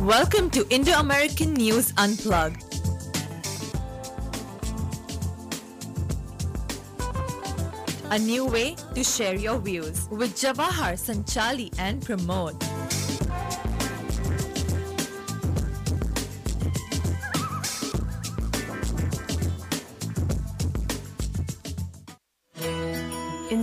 [0.00, 2.62] Welcome to Indo American News Unplugged.
[8.12, 12.67] A new way to share your views with Jawahar, Sanchali, and Pramod.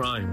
[0.00, 0.32] Crime,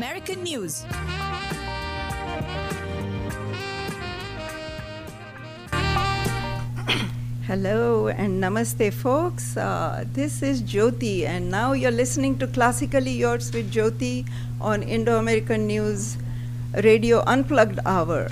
[0.00, 0.86] News.
[7.46, 9.58] Hello and namaste, folks.
[9.58, 14.26] Uh, this is Jyoti, and now you're listening to Classically Yours with Jyoti
[14.58, 16.16] on Indo American News
[16.82, 18.30] Radio Unplugged Hour.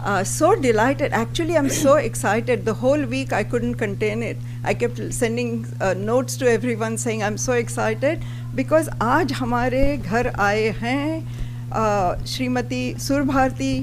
[0.00, 1.12] Uh, so delighted.
[1.12, 2.66] Actually, I'm so excited.
[2.66, 4.36] The whole week I couldn't contain it.
[4.62, 8.22] I kept sending uh, notes to everyone saying, I'm so excited
[8.55, 11.23] because आज हमारे घर आए हैं
[11.71, 13.73] uh, Shrimati सुरभारती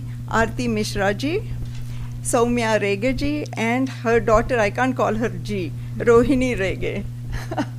[0.40, 1.38] Aarti Mishra ji
[2.22, 7.02] Soumya Rege ji and her daughter, I can't call her G, Rohini Rege.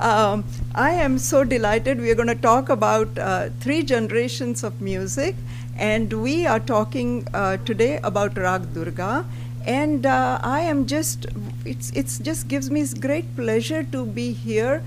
[0.00, 2.00] um, I am so delighted.
[2.00, 5.34] We are going to talk about uh, three generations of music,
[5.76, 9.24] and we are talking uh, today about Rag Durga.
[9.66, 11.26] And uh, I am just,
[11.64, 14.82] it's, it's just gives me great pleasure to be here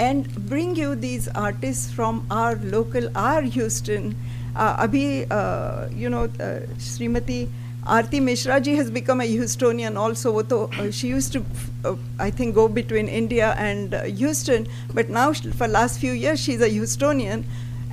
[0.00, 4.14] and bring you these artists from our local, our Houston.
[4.56, 7.48] Uh, Abhi, uh, you know, uh, Srimati
[7.84, 10.38] Aarti Mishra ji has become a Houstonian also.
[10.40, 11.44] uh, she used to,
[11.84, 16.12] uh, I think, go between India and uh, Houston, but now sh- for last few
[16.12, 17.44] years she's a Houstonian.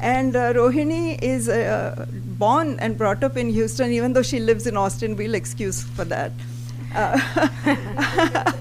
[0.01, 1.47] And Rohini is
[2.37, 5.16] born and brought up in Houston, even though she lives in Austin.
[5.16, 6.34] We'll excuse for that.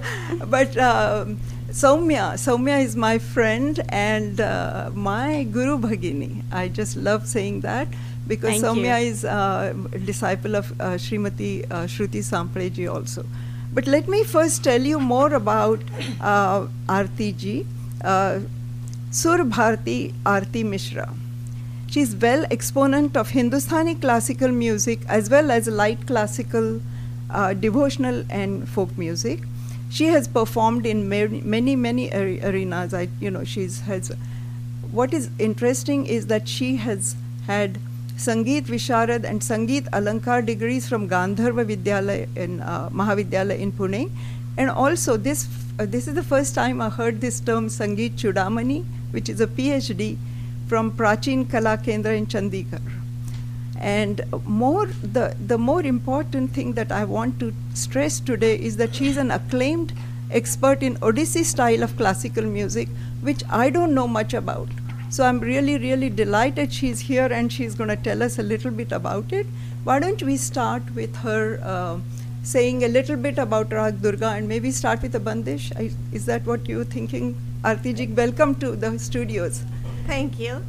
[0.48, 1.38] But um,
[1.74, 6.44] Sowmya, Sowmya is my friend and uh, my Guru Bhagini.
[6.52, 7.88] I just love saying that
[8.28, 9.08] because Thank Sowmya you.
[9.08, 13.26] is uh, a disciple of uh, Srimati uh, Shruti Sampre ji also.
[13.72, 15.80] But let me first tell you more about
[16.20, 17.66] uh, Aarti ji.
[18.04, 18.38] Uh,
[19.10, 21.12] Sur Bharti Aarti Mishra.
[21.90, 26.80] She is well exponent of Hindustani classical music as well as light classical,
[27.30, 29.40] uh, devotional and folk music.
[29.90, 32.94] She has performed in many many, arenas.
[32.94, 34.12] I, you know, she's has.
[34.90, 37.16] What is interesting is that she has
[37.46, 37.78] had
[38.16, 44.10] Sangeet Visharad and Sangeet Alankar degrees from Gandharva Vidyalaya in uh, Mahavidyalaya in Pune.
[44.56, 45.48] And also, this,
[45.80, 49.48] uh, this is the first time I heard this term Sangeet Chudamani, which is a
[49.48, 50.16] PhD
[50.68, 53.03] from Prachin Kala Kendra in Chandigarh.
[53.76, 58.94] And more, the, the more important thing that I want to stress today is that
[58.94, 59.92] she's an acclaimed
[60.30, 62.88] expert in Odissi style of classical music,
[63.20, 64.68] which I don't know much about.
[65.10, 68.70] So I'm really, really delighted she's here and she's going to tell us a little
[68.70, 69.46] bit about it.
[69.84, 71.98] Why don't we start with her uh,
[72.42, 75.72] saying a little bit about Rag Durga and maybe start with a bandish?
[76.12, 77.36] Is that what you're thinking?
[77.62, 79.62] Artijik, welcome to the studios.
[80.06, 80.62] Thank you.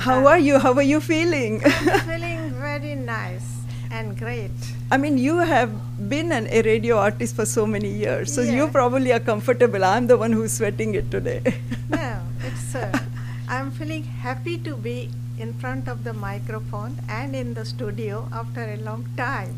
[0.00, 0.58] How are you?
[0.58, 1.60] How are you feeling?
[1.62, 3.48] I'm feeling very nice
[3.90, 4.50] and great.
[4.90, 5.70] I mean, you have
[6.08, 9.84] been an, a radio artist for so many years, so you probably are comfortable.
[9.84, 11.42] I'm the one who's sweating it today.
[11.90, 12.74] No, it's.
[12.74, 12.98] Uh,
[13.46, 18.64] I'm feeling happy to be in front of the microphone and in the studio after
[18.72, 19.54] a long time.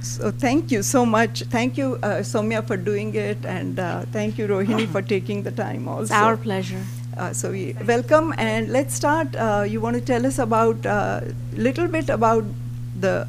[0.00, 1.42] So thank you so much.
[1.44, 5.50] Thank you, uh, Sowmya, for doing it, and uh, thank you, Rohini, for taking the
[5.50, 6.02] time also.
[6.02, 6.84] It's our pleasure.
[7.16, 9.34] Uh, so we welcome, and let's start.
[9.36, 12.44] Uh, you want to tell us about a little bit about
[12.98, 13.26] the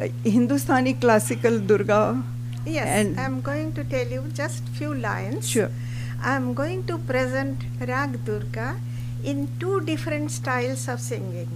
[0.00, 2.22] uh, Hindustani classical Durga?
[2.64, 5.48] Yes, And- I'm going to tell you just few lines.
[5.48, 5.70] Sure.
[6.22, 8.76] I'm going to present Rag Durga
[9.24, 11.48] in two different styles of singing.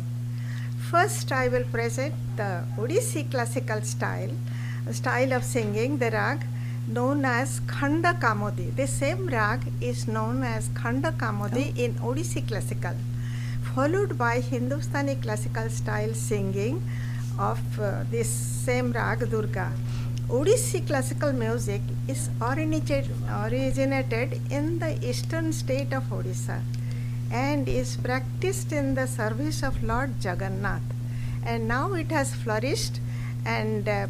[0.91, 4.31] First, I will present the Odissi classical style,
[4.91, 6.45] style of singing, the rag
[6.91, 8.75] known as Khanda Kamodi.
[8.75, 12.97] The same rag is known as Khanda Kamodi in Odissi classical,
[13.75, 16.83] followed by Hindustani classical style singing
[17.39, 19.73] of uh, this same rag Durga.
[20.29, 23.09] Odissi classical music is originated,
[23.45, 26.61] originated in the eastern state of Odisha
[27.31, 30.83] and is practiced in the service of Lord Jagannath.
[31.45, 33.01] And now it has flourished,
[33.47, 34.09] and uh,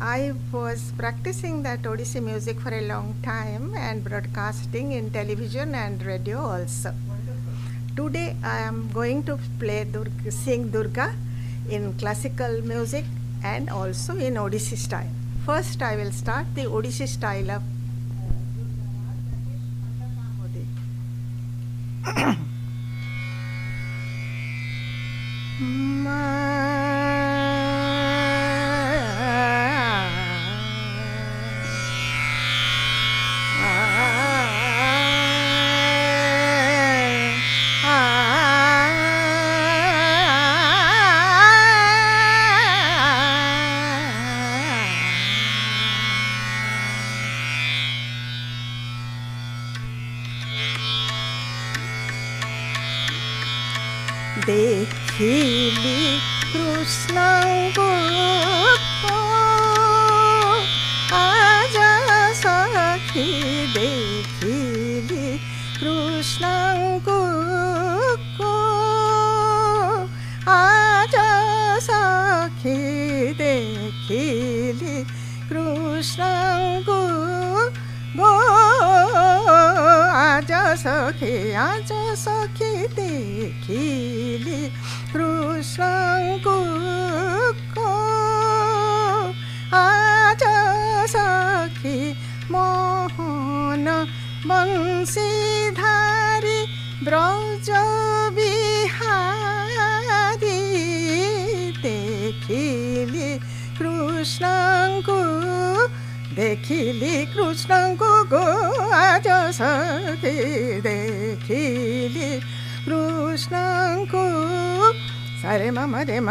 [0.00, 6.04] I was practicing that Odissi music for a long time and broadcasting in television and
[6.04, 6.92] radio also.
[7.08, 7.96] Wonderful.
[7.96, 11.14] Today I am going to play Durga, sing Durga
[11.70, 13.04] in classical music
[13.42, 15.08] and also in Odissi style.
[15.46, 17.62] First I will start the Odissi style of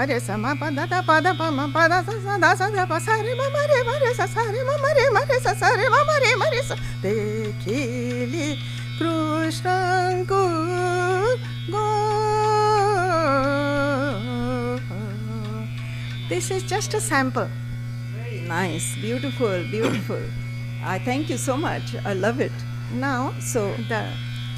[0.06, 2.56] re sa ma pa da da pa da pa ma pa da sa sa da
[2.56, 5.06] sa da pa sa re ma ma re ma sa sa re ma ma re
[5.16, 6.76] ma sa sa re ma ma re ma re sa.
[7.02, 8.60] Dekhili
[8.98, 10.44] krishnan go.
[16.30, 17.50] This is just a sample.
[18.48, 20.24] Nice beautiful beautiful.
[20.84, 21.96] I thank you so much.
[22.06, 22.56] I love it.
[22.94, 24.08] Now so the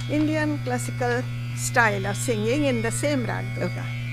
[0.09, 1.21] indian classical
[1.55, 3.45] style of singing in the same rag.
[3.57, 4.04] Okay.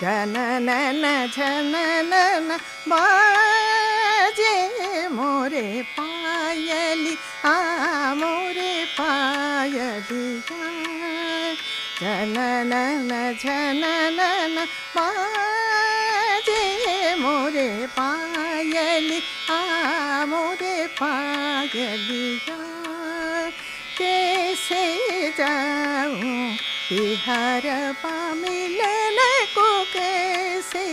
[0.00, 1.04] ஜனன
[1.36, 2.12] ஜனன
[2.90, 4.54] மாஜே
[5.08, 7.54] மோரே பாயலி ஆ
[8.14, 10.24] மோரே பாயலி
[10.58, 11.01] ஆ
[12.02, 13.10] जनन
[13.42, 14.56] जनन
[14.96, 16.62] माजे
[17.20, 17.66] मोरे
[17.96, 19.18] पायली
[19.50, 22.24] आ मोरे पायली
[23.98, 24.82] कैसे
[25.38, 26.34] जाऊँ
[26.90, 27.66] बिहार
[28.02, 29.18] पामिलन
[29.54, 30.84] को कैसे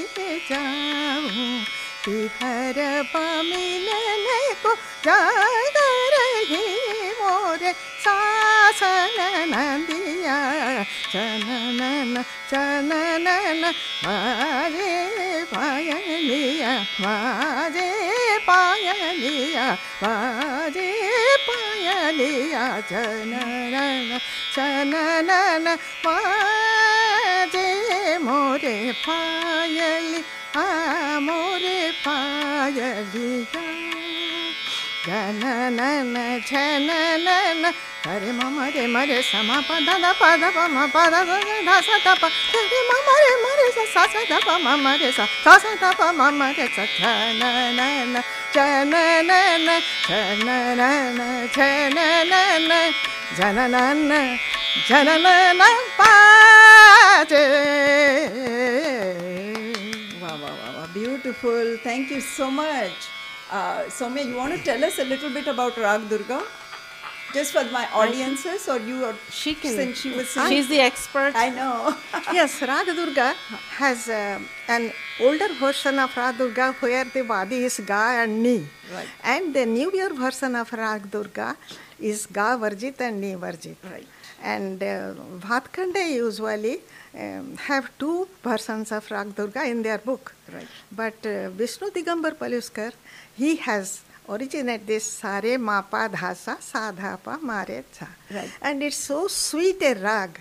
[0.50, 1.50] जाऊँ
[2.08, 2.78] बिहार
[3.16, 4.28] पामिलन
[4.63, 4.75] को
[5.08, 6.16] जागर
[6.51, 6.66] ही
[8.80, 10.76] சனநந்தியாழ
[11.14, 12.16] சனநன
[12.52, 13.64] சனநன
[14.04, 14.92] மாதே
[15.54, 17.88] பாயனியா மாதே
[18.48, 19.66] பாயனியா
[20.04, 20.90] மாதே
[21.48, 24.12] பாயனியா சனநன
[24.56, 25.68] சனநன
[26.06, 27.68] மாதே
[28.28, 30.22] மோரே பாயலி
[30.58, 30.66] ஆ
[31.28, 33.64] மோரே பாயலியா
[35.09, 36.17] पायलिया जननन
[36.49, 37.73] झननन
[38.07, 41.33] हरे मम रे मरे सम पद द पद प म पद द
[41.67, 44.97] ध स द प हरे मम रे मरे स स स द प म म
[45.00, 48.21] रे स स स द प म म रे स झननन
[48.55, 49.69] झननन
[50.09, 51.21] झननन
[51.57, 52.73] झननन
[53.38, 54.12] झननन
[54.88, 55.62] झननन
[55.99, 57.45] पाजे
[60.21, 60.87] Wow, wow, wow, wow.
[60.95, 61.76] Beautiful.
[61.83, 63.18] Thank you so much.
[63.50, 66.44] Uh, Sowmya, you want to tell us a little bit about Rag Durga?
[67.34, 71.34] Just for my audiences, or you are She can- since she was She's the expert.
[71.36, 71.96] I know.
[72.34, 73.36] yes, Raga Durga
[73.77, 78.68] has uh, an older version of Raga Durga where the body is Ga and Ni.
[78.94, 79.08] Right.
[79.24, 81.56] And the newer version of Raga Durga
[82.00, 83.75] is Ga Varjit and Ni Varjit.
[83.91, 84.08] Right.
[84.41, 86.79] And uh, Bhatkhande usually
[87.13, 90.34] um, have two versions of Raga Durga in their book.
[90.51, 90.68] Right.
[90.91, 92.91] But uh, Vishnu Digambar Paluskar,
[93.41, 93.88] he has
[94.36, 98.08] originated this Sare Mapa Dhasa Sadhapa Mare Tha.
[98.38, 98.51] Right.
[98.62, 100.31] And it's so sweet a rag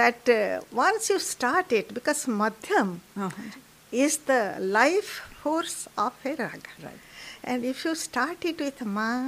[0.00, 3.30] that uh, once you start it, because Madhyam Uh-huh.
[4.04, 4.42] is the
[4.78, 5.10] life
[5.42, 6.62] force of a rag.
[6.86, 7.00] Right.
[7.46, 9.20] And if you start it with ma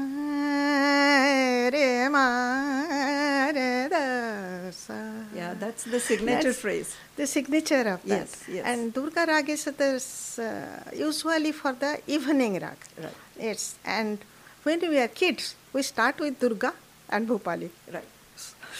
[1.70, 4.94] re ma re da sa.
[5.34, 6.96] Yeah, that's the signature That's phrase.
[7.16, 8.20] The signature of that.
[8.20, 8.64] Yes, yes.
[8.64, 12.78] And Durga rag is uh, usually for the evening rag.
[12.96, 13.12] Right.
[13.38, 14.18] It's and
[14.62, 16.72] when we are kids, we start with Durga
[17.10, 17.68] and Bhupali.
[17.92, 18.08] Right.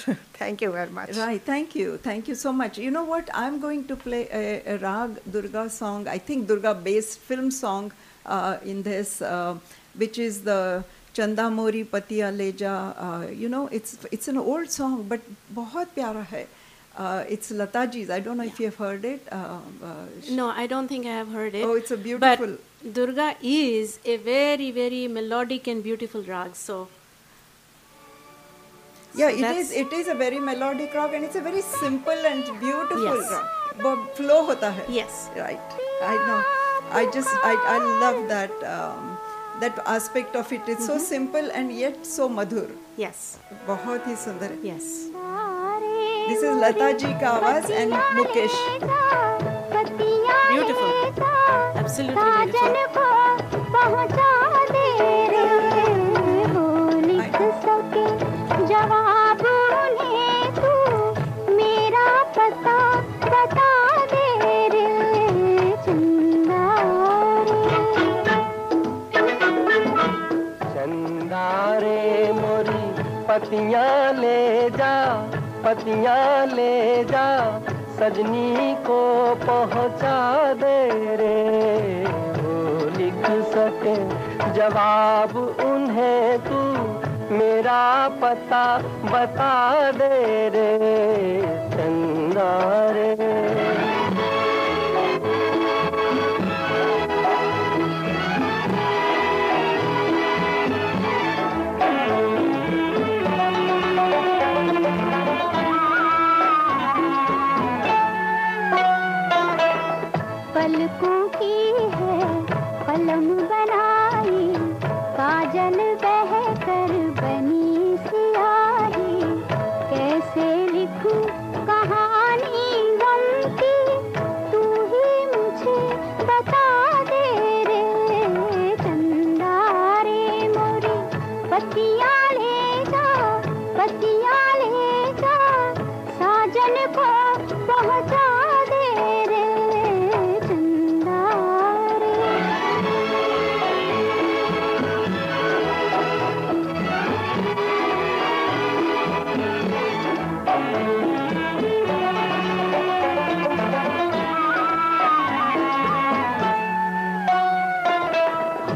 [0.33, 1.17] Thank you very much.
[1.17, 1.97] Right, thank you.
[1.97, 2.77] Thank you so much.
[2.77, 3.31] You know what?
[3.33, 7.93] I'm going to play a, a Rag Durga song, I think Durga based film song
[8.26, 9.58] uh, in this, uh,
[9.96, 10.84] which is the
[11.14, 12.74] Chanda Mori Patiya Leja.
[12.98, 15.22] Uh, you know, it's it's an old song, but
[15.62, 16.46] बहुत प्यारा है.
[16.98, 18.10] Uh, it's Lata ji's.
[18.10, 19.28] I don't know if you have heard it.
[19.32, 19.60] Uh,
[19.90, 21.64] uh, No, I don't think I have heard it.
[21.64, 22.56] Oh, it's a beautiful.
[22.58, 26.56] But Durga is a very, very melodic and beautiful rag.
[26.56, 26.80] So
[29.14, 29.42] Yeah, So it is.
[29.42, 33.32] that's- It is a very melodic rock, and it's a very simple and beautiful Yes.
[33.32, 33.58] rock.
[33.86, 34.86] But flow होता है.
[34.98, 35.74] yes, Right.
[36.12, 36.42] I know.
[36.92, 39.18] I just I, I love that um,
[39.62, 40.62] that aspect of it.
[40.68, 42.68] It's so simple and yet so madhur.
[42.98, 44.62] yes, बहुत ही सुंदर है.
[44.72, 44.90] yes.
[46.30, 48.58] This is Lata ji का आवाज and Mukesh.
[50.52, 50.92] Beautiful.
[51.82, 52.85] Absolutely beautiful.
[73.57, 75.15] पतियाँ ले जा
[75.65, 77.61] पतियाँ ले जा,
[77.99, 82.05] सजनी को पहुँचा दे रे।
[82.37, 83.97] वो लिख सके
[84.53, 86.61] जवाब उन्हें तू,
[87.35, 90.79] मेरा पता बता दे रे।
[91.71, 92.53] चंदा
[92.91, 93.36] रे।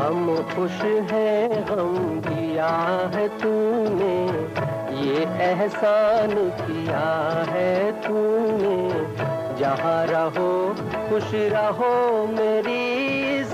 [0.00, 0.80] हम खुश
[1.12, 2.68] हैं, हम दिया
[3.14, 4.16] है तूने।
[5.00, 6.30] ये एहसान
[6.60, 8.90] किया है तूने।
[9.60, 10.74] जहाँ रहो,
[11.10, 12.80] खुश रहो मेरी
[13.40, 13.52] इस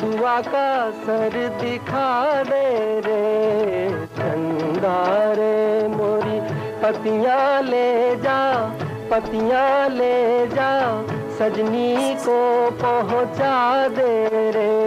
[0.00, 6.40] दुआ का सर दिखा दे रे। चंदा रे मोरी,
[6.82, 8.70] पतियाँ ले जा,
[9.10, 11.02] पतियाँ ले जा।
[11.38, 14.77] सजनी को पहुँचा दे रे।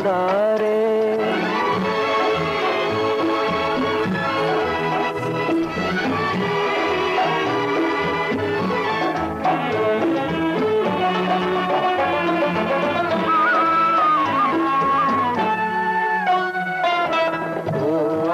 [0.00, 0.78] चंदा रे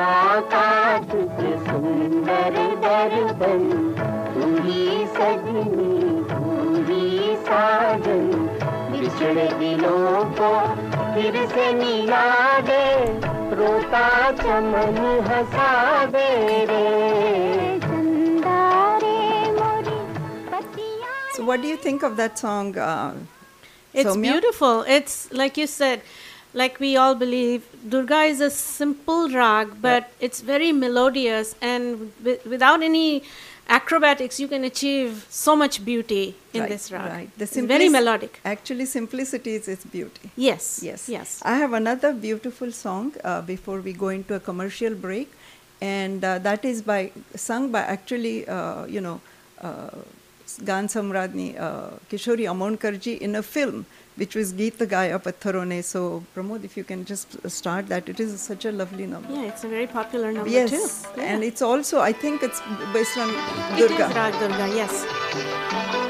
[0.07, 1.11] आकाश
[1.67, 3.63] सुंदर दर्पण
[4.35, 5.93] पूरी सजनी
[6.31, 8.27] पूरी साजन
[8.93, 10.86] बिछड़े दिलों को
[11.17, 12.25] फिर से मिला
[12.69, 12.85] दे
[13.59, 14.09] रोता
[14.43, 15.71] चमन हंसा
[16.17, 16.29] दे
[16.71, 16.85] रे
[21.37, 22.69] So what do you think of that song?
[22.79, 23.15] Uh,
[23.93, 24.23] it's Sowmya?
[24.33, 24.85] beautiful.
[24.89, 26.01] It's like you said,
[26.55, 32.39] like we all believe, Durga is a simple rag, but it's very melodious and w-
[32.47, 33.23] without any
[33.69, 37.11] acrobatics, you can achieve so much beauty in Right, this rag.
[37.11, 37.39] Right.
[37.39, 38.41] The it's very melodic.
[38.45, 40.31] Actually, simplicity is its beauty.
[40.37, 40.81] Yes.
[40.83, 41.09] Yes.
[41.09, 41.41] Yes.
[41.45, 45.33] I have another beautiful song uh, before we go into a commercial break,
[45.81, 49.21] and uh, that is by sung by actually, uh, you know,
[49.61, 49.91] uh,
[50.65, 53.85] Gan Samradni uh, Kishori Amonkarji in a film,
[54.17, 55.83] which was Geeta Gaya Patharone.
[55.85, 59.33] So, Pramod, if you can just start that, it is such a lovely number.
[59.33, 61.21] Yeah, it's a very popular number yes, too.
[61.21, 62.61] and it's also, I think it's
[62.93, 63.31] based on
[63.79, 64.15] It is Durga.
[64.15, 66.06] Rag Durga, yes.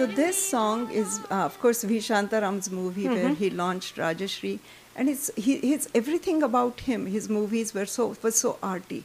[0.00, 1.98] So this song is, uh, of course, V.
[1.98, 3.14] Shantaram's movie mm-hmm.
[3.16, 4.58] where he launched Rajshree,
[4.96, 7.04] and it's he, his everything about him.
[7.04, 9.04] His movies were so was so arty,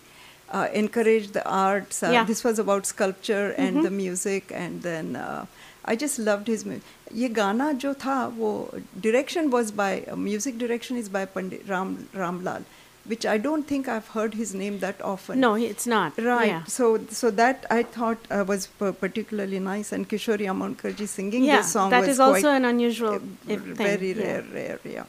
[0.52, 2.02] uh, encouraged the arts.
[2.02, 2.24] Uh, yeah.
[2.24, 3.84] This was about sculpture and mm-hmm.
[3.84, 5.48] the music, and then uh,
[5.84, 6.82] I just loved his movie.
[7.14, 8.54] ये गाना जो था वो
[9.02, 12.64] direction was by uh, music direction is by Pandit Ram Ramlal
[13.06, 15.40] which I don't think I've heard his name that often.
[15.40, 16.18] No, it's not.
[16.18, 16.48] Right.
[16.48, 16.64] Yeah.
[16.66, 21.72] So, so that I thought uh, was particularly nice, and Kishori Amonkarji singing Yeah, this
[21.72, 24.24] song that is also an unusual uh, thing, very yeah.
[24.24, 25.04] rare, rare, yeah.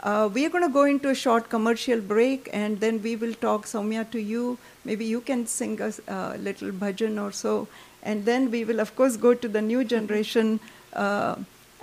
[0.00, 3.34] Uh, we are going to go into a short commercial break, and then we will
[3.34, 4.58] talk Sowmya to you.
[4.84, 7.68] Maybe you can sing us a little bhajan or so,
[8.02, 10.60] and then we will, of course, go to the new generation.
[10.92, 11.36] Uh,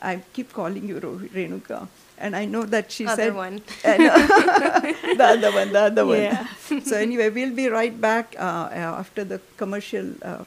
[0.04, 1.88] I keep calling you Renuka,
[2.22, 3.62] and I know that she Other said one.
[3.86, 3.98] Know.
[5.18, 6.22] the other one, the other one.
[6.22, 6.48] Yeah.
[6.86, 10.46] so anyway, we'll be right back uh, uh, after the commercial uh,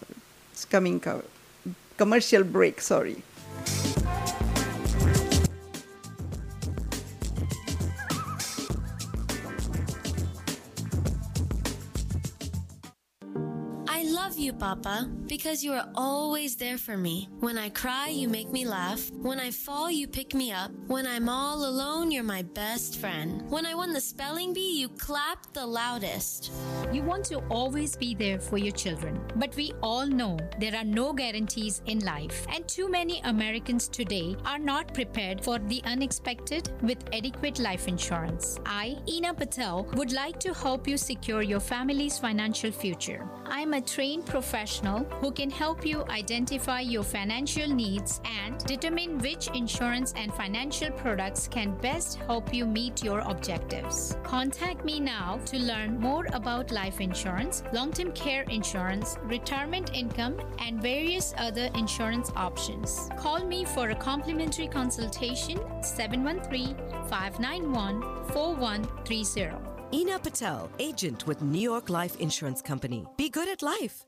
[0.71, 1.25] coming co-
[1.99, 2.81] commercial break.
[2.81, 3.23] Sorry.
[14.25, 17.29] Papa, because you are always there for me.
[17.41, 19.11] When I cry, you make me laugh.
[19.21, 20.71] When I fall, you pick me up.
[20.87, 23.43] When I'm all alone, you're my best friend.
[23.51, 26.53] When I won the spelling bee, you clapped the loudest.
[26.91, 30.85] You want to always be there for your children, but we all know there are
[30.85, 36.71] no guarantees in life, and too many Americans today are not prepared for the unexpected
[36.81, 38.59] with adequate life insurance.
[38.65, 43.29] I, Ina Patel, would like to help you secure your family's financial future.
[43.45, 49.49] I'm a trained professional who can help you identify your financial needs and determine which
[49.49, 54.17] insurance and financial products can best help you meet your objectives.
[54.23, 60.39] Contact me now to learn more about life insurance, long term care insurance, retirement income,
[60.59, 63.09] and various other insurance options.
[63.17, 66.77] Call me for a complimentary consultation 713
[67.09, 69.64] 591 4130.
[69.93, 73.07] Ina Patel, agent with New York Life Insurance Company.
[73.17, 74.07] Be good at life.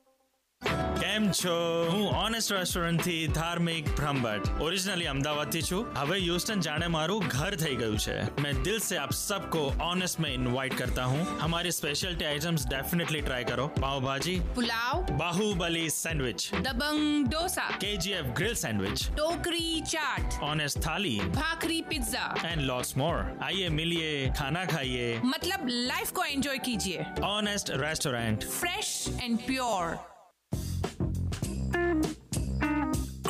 [1.05, 1.55] કેમ છો
[1.91, 7.75] હું honest restaurant થી ધાર્મિક Brahmbhatt originally અમદાવાદથી છું હવે Houston જાણે મારું ઘર થઈ
[7.81, 12.65] ગયું છે मैं दिल से आप सबको ऑनेस्ट में इनवाइट करता हूँ हमारी स्पेशलिटी आइटम्स
[12.73, 20.39] डेफिनेटली ट्राई करो pav bhaji pulao Baahubali sandwich Dabangg dosa KGF grill sandwich टोकरी chaat
[20.43, 26.57] Honest thali bhakri pizza and lots more आइए मिलिए खाना खाइए मतलब लाइफ को एंजॉय
[26.69, 29.99] कीजिए Honest restaurant fresh and pure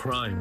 [0.07, 0.40] Crime,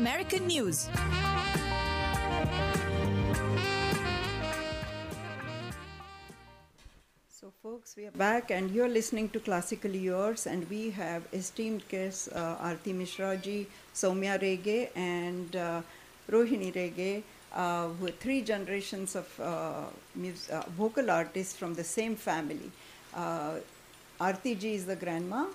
[0.01, 0.89] News.
[7.29, 11.87] So, folks, we are back, and you're listening to Classically Yours, and we have esteemed
[11.87, 15.81] guests uh, Arti Mishra ji, Sowmya Rege, and uh,
[16.31, 17.21] Rohini Rege,
[17.53, 19.83] uh, who are three generations of uh,
[20.15, 22.71] mus- uh, vocal artists from the same family.
[23.13, 23.57] Uh,
[24.19, 25.45] Arti ji is the grandma,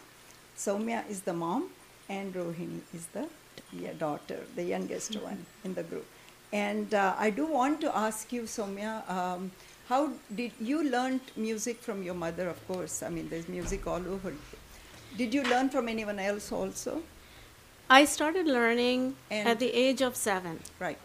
[0.56, 1.68] Sowmya is the mom,
[2.08, 3.26] and Rohini is the
[3.98, 6.06] daughter, the youngest one in the group.
[6.52, 9.50] And uh, I do want to ask you, Sowmya, um,
[9.88, 12.48] how did you learn music from your mother?
[12.48, 14.32] Of course, I mean, there's music all over.
[15.16, 17.02] Did you learn from anyone else also?
[17.88, 20.60] I started learning And- at the age of seven.
[20.78, 20.98] Right.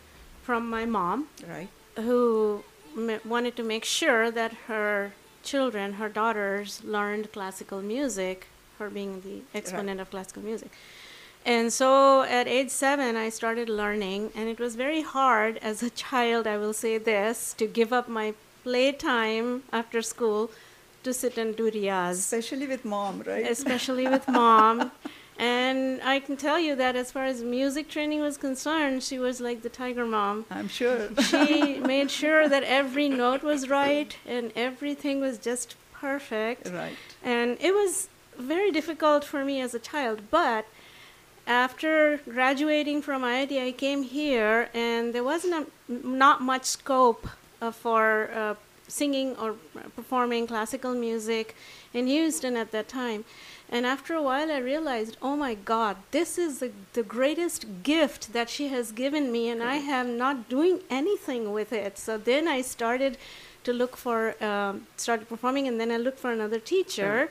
[0.43, 1.28] From my mom.
[1.47, 1.69] Right.
[1.97, 2.63] Who
[2.97, 8.47] m- wanted to make sure that her children, her daughters, learned classical music,
[8.80, 10.71] her being the exponent of classical music.
[11.45, 15.89] And so at age seven, I started learning, and it was very hard as a
[15.89, 20.51] child, I will say this, to give up my playtime after school
[21.04, 22.12] to sit and do riyaz.
[22.12, 23.49] Especially with mom, right?
[23.49, 24.91] Especially with mom.
[25.41, 29.41] And I can tell you that as far as music training was concerned, she was
[29.41, 30.45] like the tiger mom.
[30.51, 31.10] I'm sure.
[31.19, 36.69] she made sure that every note was right and everything was just perfect.
[36.69, 36.95] Right.
[37.23, 40.67] And it was very difficult for me as a child, but
[41.47, 47.27] after graduating from IIT, I came here, and there wasn't a, not much scope
[47.62, 48.56] uh, for uh,
[48.88, 49.56] singing or
[49.95, 51.56] performing classical music
[51.93, 53.25] in Houston at that time.
[53.69, 58.34] And after a while, I realized, oh my God, this is the, the greatest gift
[58.34, 61.97] that she has given me, and I am not doing anything with it.
[61.97, 63.17] So then I started
[63.63, 67.30] to look for, um, started performing, and then I looked for another teacher.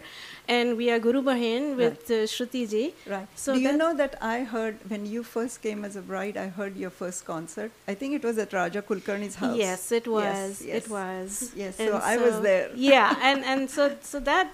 [0.49, 2.93] And we are Guru Bahin with uh, Shruti ji.
[3.07, 3.29] Right.
[3.37, 6.49] So Do you know that I heard when you first came as a bride, I
[6.49, 7.71] heard your first concert.
[7.87, 9.57] I think it was at Raja Kulkarni's house.
[9.57, 10.25] Yes, it was.
[10.25, 10.85] Yes, yes.
[10.85, 11.53] It was.
[11.55, 12.71] Yes, And so I was there.
[12.75, 14.51] Yeah, and and so so that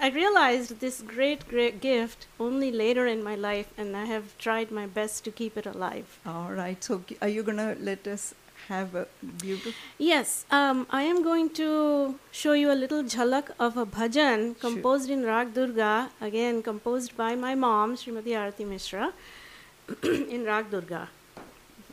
[0.00, 4.70] I realized this great great gift only later in my life, and I have tried
[4.70, 6.18] my best to keep it alive.
[6.24, 6.82] All right.
[6.82, 8.34] So, are you going to let us
[8.68, 9.06] have a
[9.38, 9.72] beautiful?
[9.98, 15.10] Yes, um, I am going to show you a little jhalak of a bhajan composed
[15.10, 19.12] in Rag Durga, again composed by my mom, Srimati Arati Mishra,
[20.02, 21.08] in Rag Durga.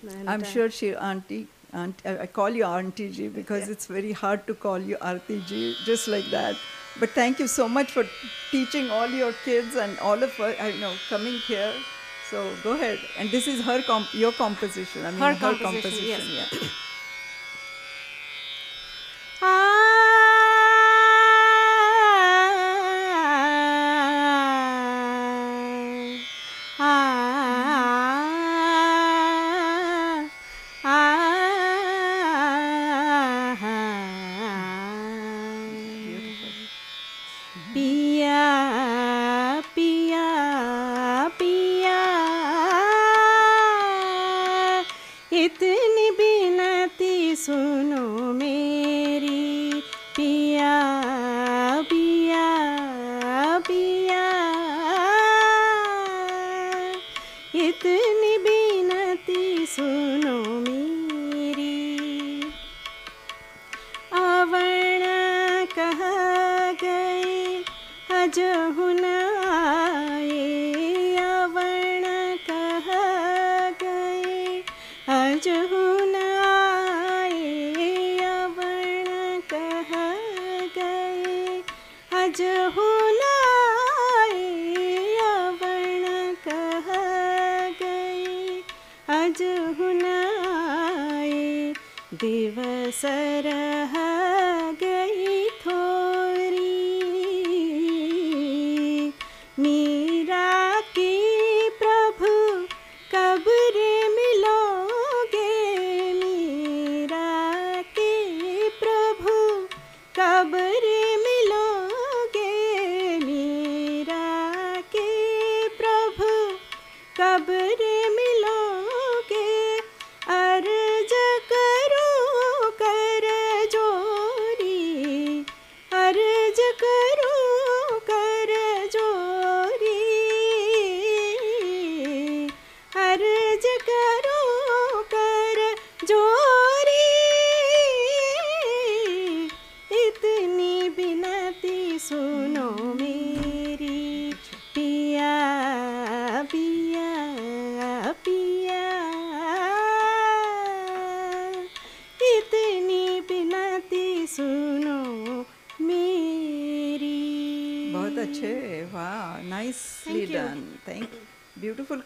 [0.08, 3.86] And, I'm uh, sure she, Auntie, aunt, I I call you Auntie Ji because it's
[3.86, 6.56] very hard to call you Aarti Ji just like that.
[7.00, 8.06] But thank you so much for
[8.52, 11.74] teaching all your kids and all of us, I know, coming here.
[12.32, 13.00] So go ahead.
[13.18, 15.06] And this is her comp- your composition.
[15.06, 16.54] I mean, Her her, composition, yes.
[16.54, 16.70] yeah.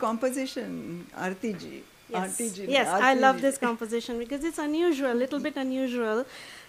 [0.05, 1.81] composition, Artiji.
[2.07, 6.25] Yes, Artiji, yes I love this composition because it's unusual, a little bit unusual,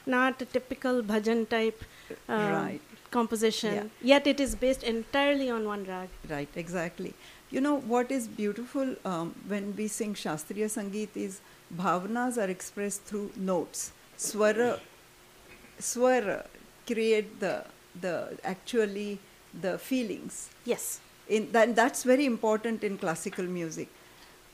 [0.06, 1.84] not a typical bhajan type
[2.28, 2.80] um, right.
[3.10, 3.74] composition.
[3.74, 4.14] Yeah.
[4.14, 6.08] Yet it is based entirely on one rag.
[6.30, 7.12] Right, exactly.
[7.50, 11.40] You know what is beautiful um, when we sing Shastriya Sangeet is
[11.82, 13.92] bhavanas are expressed through notes.
[14.18, 14.80] Swara,
[15.78, 16.46] swara
[16.86, 17.64] create the
[18.00, 19.18] the actually
[19.66, 20.48] the feelings.
[20.64, 21.00] Yes.
[21.28, 23.88] In that that's very important in classical music.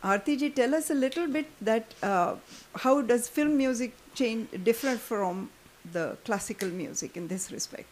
[0.03, 2.35] Aarti ji, tell us a little bit that uh,
[2.75, 5.51] how does film music change different from
[5.93, 7.87] the classical music in this respect?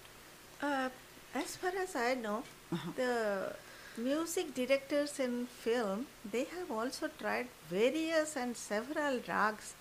[0.60, 0.88] Uh,
[1.34, 2.42] as far as I know,
[2.96, 3.54] the
[3.96, 9.74] music directors in film they have also tried various and several rags,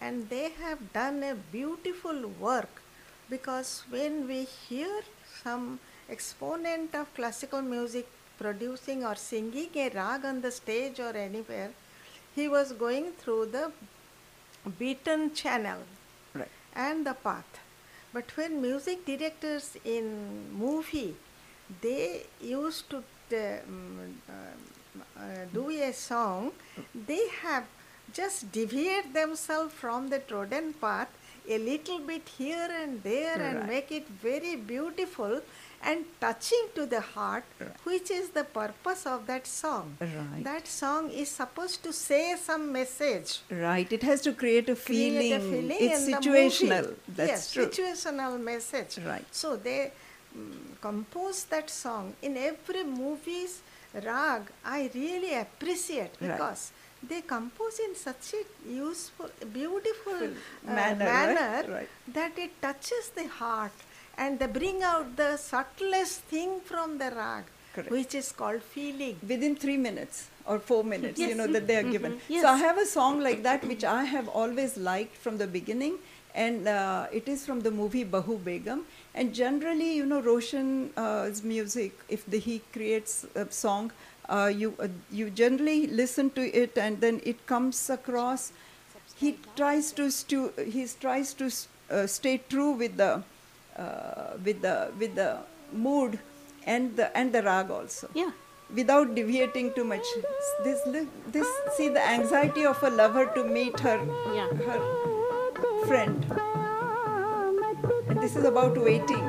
[0.00, 2.82] and they have done a beautiful work
[3.30, 5.02] because when we hear
[5.42, 8.06] some exponent of classical music
[8.38, 11.70] producing or singing a rag on the stage or anywhere,
[12.34, 13.72] he was going through the
[14.78, 15.80] beaten channel
[16.34, 16.48] Right.
[16.74, 17.60] and the path.
[18.12, 21.14] But when music directors in movie,
[21.80, 22.98] they used to
[23.32, 26.52] um, uh, uh, do a song,
[26.94, 27.64] they have
[28.12, 31.08] just deviate themselves from the trodden path
[31.48, 33.68] a little bit here and there and Right.
[33.68, 35.40] make it very beautiful
[35.90, 37.44] and touching to the heart,
[37.84, 39.96] which is the purpose of that song.
[40.00, 40.42] Right.
[40.42, 45.18] That song is supposed to say some message Right, it has to create a feeling.
[45.18, 46.94] create a feeling it's situational.
[47.08, 47.66] That's yes, true.
[47.66, 48.98] situational message.
[49.12, 49.24] Right.
[49.30, 49.92] So they
[50.36, 53.60] mm, compose that song in every movie's
[54.08, 54.42] rag.
[54.64, 56.32] I really appreciate Right.
[56.32, 56.72] because
[57.10, 61.68] they compose in such a useful, beautiful uh, manner, right?
[61.78, 61.88] Right.
[62.08, 63.72] that it touches the heart
[64.18, 67.90] and they bring out the subtlest thing from the rag, Correct.
[67.90, 69.16] which is called feeling.
[69.28, 72.12] Within three minutes or four minutes, you know, that they are given.
[72.12, 72.20] Mhm.
[72.28, 72.42] Yes.
[72.42, 75.98] So I have a song like that which I have always liked from the beginning,
[76.34, 78.86] and uh, it is from the movie Bahu Begum.
[79.14, 83.92] And generally, you know, Roshan's music, if the, he creates a song,
[84.28, 88.52] uh, you uh, you generally listen to it, and then it comes across.
[89.14, 91.46] He tries to stu- he tries to
[91.90, 93.22] uh, stay true with the uh,
[93.84, 95.30] Uh, with the with the
[95.72, 96.18] mood
[96.74, 98.08] and the and the rag also.
[98.14, 98.30] Yeah.
[98.74, 100.06] Without deviating too much.
[100.64, 100.80] This
[101.34, 103.98] this see the anxiety of a lover to meet her
[104.34, 104.48] Yeah.
[104.70, 104.80] her
[105.86, 106.24] friend.
[108.08, 109.24] And this is about waiting.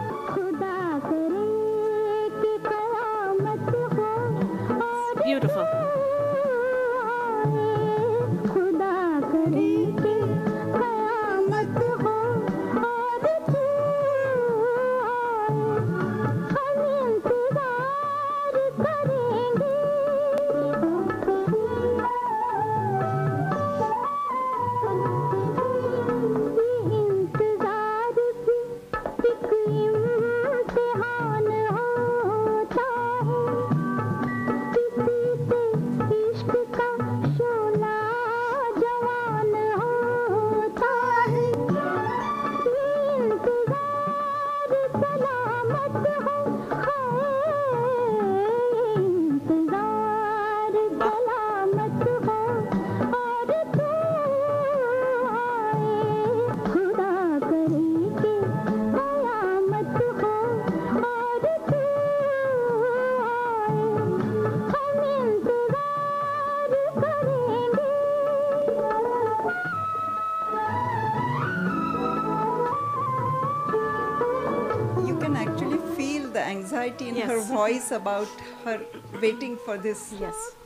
[77.92, 78.28] About
[78.66, 78.82] her
[79.22, 80.14] waiting for this.
[80.20, 80.57] Yes.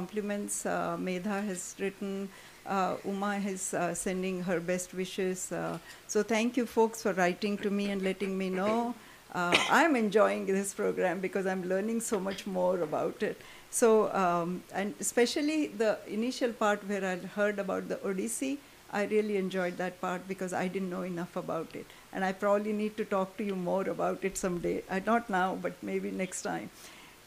[0.00, 0.64] Compliments.
[0.64, 2.28] Uh, Medha has written,
[2.66, 5.52] uh, Uma is uh, sending her best wishes.
[5.52, 5.78] Uh,
[6.12, 8.94] so thank you, folks, for writing to me and letting me know.
[9.34, 13.36] Uh, I'm enjoying this program because I'm learning so much more about it.
[13.80, 13.90] So
[14.22, 18.52] um, and especially the initial part where I heard about the Odissi.
[19.00, 21.86] I really enjoyed that part because I didn't know enough about it.
[22.12, 24.82] And I probably need to talk to you more about it someday.
[24.90, 26.70] Uh, not now, but maybe next time.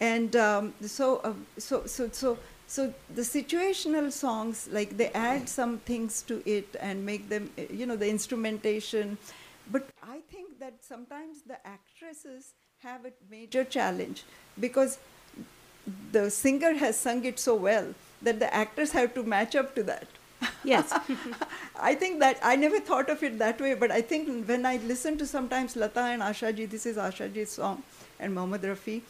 [0.01, 1.33] And um, so, uh,
[1.67, 7.06] so, so, so, so the situational songs, like they add some things to it and
[7.06, 9.17] make them, you know, the instrumentation.
[9.71, 14.23] But I think that sometimes the actresses have a major challenge
[14.60, 14.97] because
[16.12, 19.84] the singer has sung it so well that the actors have to match up to
[19.84, 20.08] that.
[20.63, 20.93] Yes.
[21.80, 24.78] I think that I never thought of it that way, but I think when I
[24.78, 27.84] listen to sometimes Lata and Asha ji, this is Asha ji's song,
[28.19, 29.02] and Mohammad Rafi,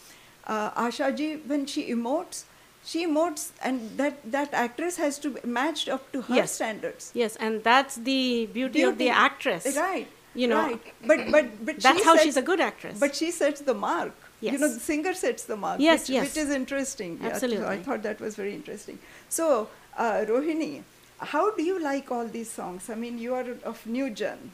[0.45, 2.43] uh, Asha ji, when she emotes,
[2.85, 6.51] she emotes, and that, that actress has to be matched up to her Yes.
[6.51, 7.11] standards.
[7.13, 9.75] Yes, and that's the beauty, of the actress.
[9.75, 10.07] Right.
[10.35, 10.81] You know, right.
[11.05, 12.99] But but but that's she how sets- she's a good actress.
[12.99, 14.13] But she sets the mark.
[14.41, 14.53] yes.
[14.53, 15.79] You know, the singer sets the mark.
[15.79, 16.23] Yes, which, yes.
[16.27, 17.19] Which is interesting.
[17.21, 18.97] Yeah, so I thought that was very interesting.
[19.29, 20.81] So, uh, Rohini,
[21.19, 22.89] how do you like all these songs?
[22.89, 24.51] I mean, you are of new gen.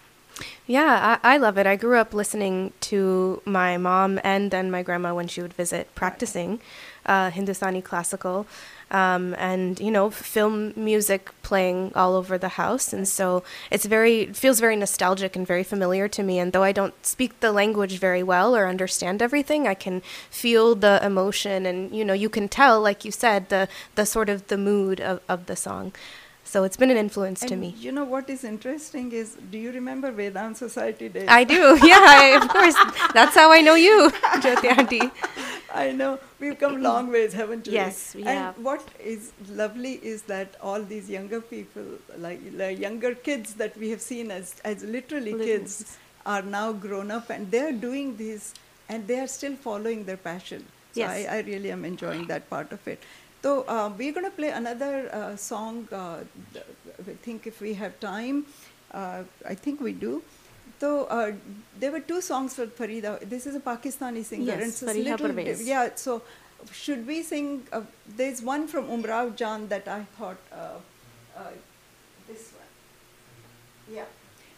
[0.67, 1.65] Yeah, I, I love it.
[1.65, 5.93] I grew up listening to my mom and then my grandma when she would visit,
[5.95, 6.59] practicing
[7.05, 8.45] uh, Hindustani classical,
[8.91, 12.93] um, and you know, film music playing all over the house.
[12.93, 16.39] And so it's very it feels very nostalgic and very familiar to me.
[16.39, 20.75] And though I don't speak the language very well or understand everything, I can feel
[20.75, 24.47] the emotion, and you know, you can tell, like you said, the the sort of
[24.47, 25.93] the mood of, of the song.
[26.49, 27.75] So it's been an influence to me.
[27.77, 31.27] You know what is interesting is, do you remember Vedant Society days?
[31.29, 31.77] I do.
[31.89, 32.77] Yeah, I, of course.
[33.13, 34.09] That's how I know you,
[34.45, 35.11] Jyoti auntie.
[35.71, 37.73] I know we've come long ways, haven't we?
[37.73, 38.57] Yes, we and have.
[38.69, 39.31] what is
[39.61, 41.85] lovely is that all these younger people,
[42.17, 46.71] like, like younger kids that we have seen as as literally Little kids, are now
[46.71, 48.53] grown up and they are doing this,
[48.89, 50.65] and they are still following their passion.
[50.93, 51.09] So Yes.
[51.11, 53.03] I, I really am enjoying that part of it.
[53.41, 55.87] So uh, we're going to play another uh, song.
[55.91, 56.23] Uh,
[56.99, 58.45] I think if we have time,
[58.91, 60.21] uh, I think we do.
[60.79, 61.31] So uh,
[61.79, 63.19] there were two songs for Farida.
[63.29, 65.65] This is a Pakistani singer, Yes, and it's a little Parvez.
[65.65, 65.89] yeah.
[65.95, 66.21] So
[66.71, 67.63] should we sing?
[67.71, 70.77] Uh, there's one from Umrao Jan that I thought uh,
[71.37, 71.41] uh,
[72.27, 73.95] this one.
[73.95, 74.05] Yeah.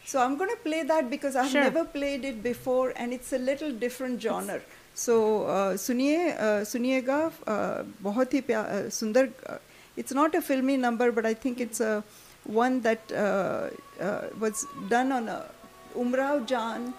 [0.05, 1.62] So I'm going to play that because I've Sure.
[1.62, 4.61] never played it before, and it's a little different genre.
[4.95, 5.14] So
[5.55, 7.17] uh, सुनिए uh, सुनिएगा
[7.55, 9.59] uh, बहुत ही प्या- uh, सुंदर uh,
[9.97, 12.03] it's not a filmy number but I think it's a
[12.45, 13.69] one that uh,
[14.01, 15.39] uh, was done on a
[16.05, 16.95] Umrao Jan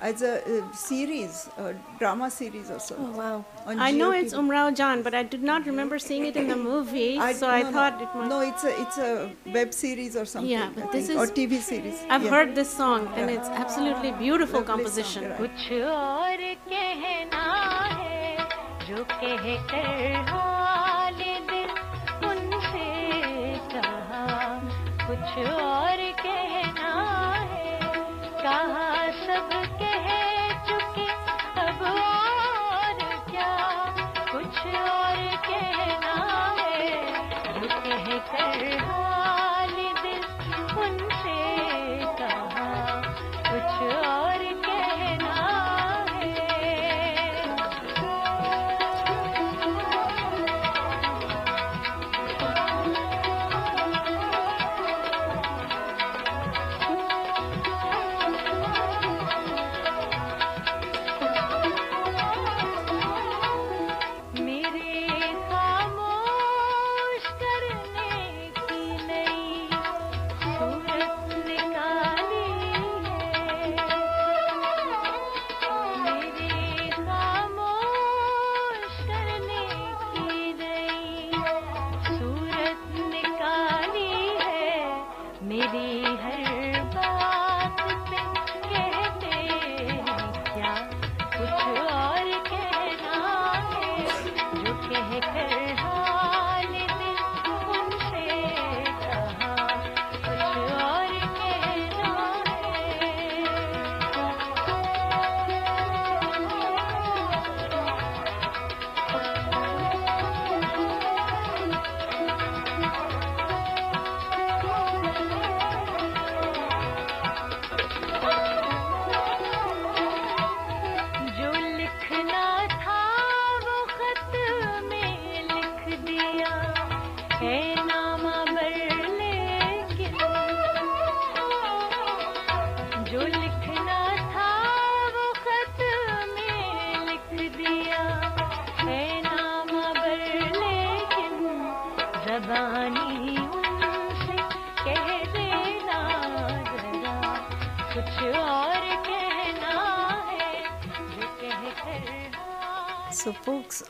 [0.00, 3.44] as a, uh series a drama series or so Oh, wow.
[3.66, 6.48] on I know Geo it's Umrao Jan, but I did not remember seeing it in
[6.48, 7.76] the movie, I- so I no, no.
[7.76, 8.28] thought it was.
[8.28, 11.26] no it's a it's a web series or something Yeah, I but this think, or
[11.26, 12.30] TV series I've Yeah.
[12.30, 15.30] heard this song, and it's absolutely beautiful Lovely song, composition.
[15.30, 15.40] right.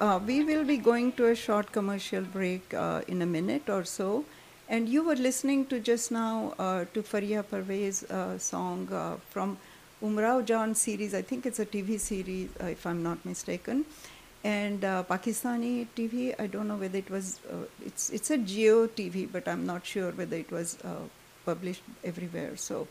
[0.00, 3.84] uh, we will be going to a short commercial break uh, in a minute or
[3.84, 4.24] so.
[4.68, 9.56] And you were listening to just now uh, to Fariha Parvez uh, song uh, from
[10.02, 11.14] Umrao Jan series.
[11.14, 13.84] I think it's a TV series, uh, if I'm not mistaken.
[14.44, 17.40] And Pakistani TV, I don't know whether it was,
[17.84, 20.78] it's, it's a Geo TV, but I'm not sure whether it was
[21.44, 22.56] published everywhere.
[22.56, 22.86] So,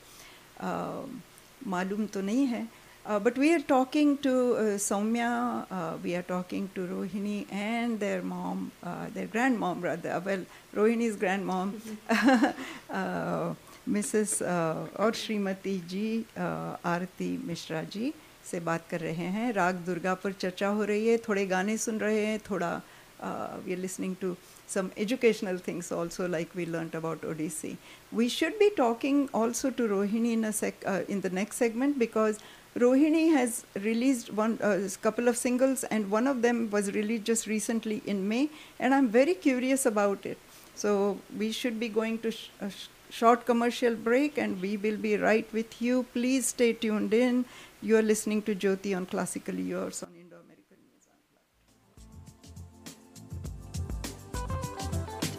[0.60, 2.68] malum to nahi hai.
[3.08, 8.00] Uh, but we are talking to uh, Sowmya, uh, we are talking to Rohini and
[8.00, 10.20] their mom, uh, their grandmom rather.
[10.26, 10.44] Well,
[10.76, 11.74] Rohini's grandmom.
[12.10, 13.52] Mm-hmm.
[13.86, 14.42] Mrs.
[14.98, 18.14] और श्रीमती जी आरती मिश्रा जी
[18.52, 22.00] से बात कर रहे हैं राग दुर्गा पर चर्चा हो रही है थोड़े गाने सुन
[22.00, 22.82] रहे हैं थोड़ा
[23.68, 24.36] we
[24.68, 27.78] some educational things also like we learned about Odissi.
[28.12, 32.40] We should be talking also to Rohini in, a sec, in the next segment because
[32.78, 37.48] Rohini has released one uh, couple of singles and one of them was released just
[37.48, 38.50] recently in May
[38.80, 40.38] and I'm very curious about it.
[40.76, 44.98] So we should be going to sh- a sh- short commercial break and we will
[44.98, 46.06] be right with you.
[46.12, 47.46] Please stay tuned in.
[47.82, 51.08] You are listening to Jyoti on Classically Yours on Indo American News.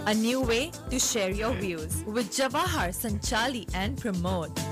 [0.07, 4.66] A new way to share your views with Jawahar, Sanchali, and Pramod.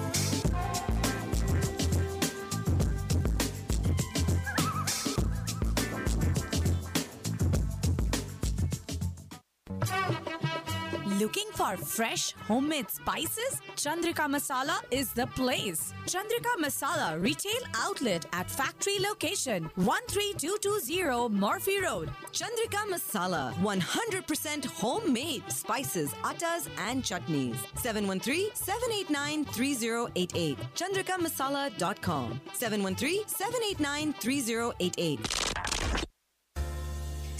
[11.63, 13.61] for fresh homemade spices?
[13.75, 15.93] Chandrika Masala is the place.
[16.05, 22.09] Chandrika Masala retail outlet at factory location 13220 Murphy Road.
[22.32, 27.55] Chandrika Masala, 100% homemade spices, attas, and chutneys.
[27.75, 30.57] 713-789-3088.
[30.75, 32.41] ChandrikaMasala.com.
[32.59, 35.19] 713-789-3088.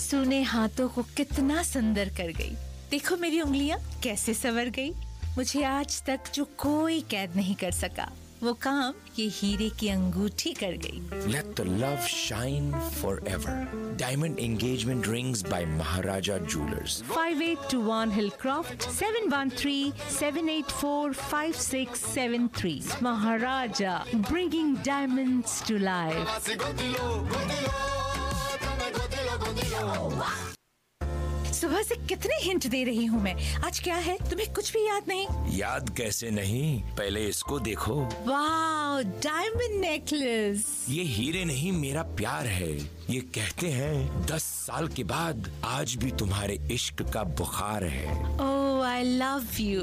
[0.10, 2.56] सूने हाथों को कितना सुंदर कर गई
[2.95, 4.91] देखो मेरी उंगलियाँ। कैसे सवर गई?
[5.37, 8.07] मुझे आज तक जो कोई कैद नहीं कर सका।
[8.43, 11.01] वो काम ये हीरे की अंगूठी कर गई।
[11.33, 12.71] Let the love shine
[13.29, 19.77] forever diamond engagement rings by Maharaja Jewellers five eight two one Hillcroft seven one three
[20.19, 26.23] seven eight four five six seven three Maharaja bringing diamond to life
[31.55, 33.35] सुबह से कितने hint दे रही हूँ मैं।
[33.65, 34.17] आज क्या है?
[34.31, 35.27] तुम्हें कुछ भी याद नहीं?
[35.57, 36.81] याद कैसे नहीं?
[36.99, 37.95] पहले इसको देखो।
[38.27, 42.73] वाह डायमंड नेकलेस। ये हीरे नहीं मेरा प्यार है।
[43.11, 48.74] ये कहते हैं दस साल के बाद आज भी तुम्हारे इश्क का बुखार है। Oh,
[48.95, 49.83] I love you.